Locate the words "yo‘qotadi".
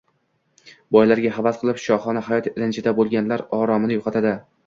4.01-4.33